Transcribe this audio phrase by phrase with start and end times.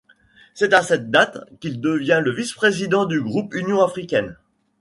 [0.55, 4.35] C'est à cette date qu'il devient le vice-président du groupe Union Africaine.